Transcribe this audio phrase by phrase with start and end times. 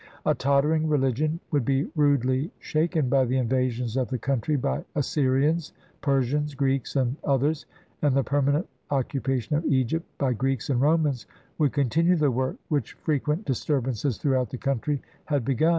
[0.25, 5.73] A tottering religion would be rudely shaken by the invasions of the country by Assyrians,
[6.01, 7.67] Persians, Greeks, and others,
[8.01, 11.27] and the permanent occupation of Egypt by Greeks and Romans
[11.59, 15.69] would continue the work which frequent disturbances throughout the country had be gun.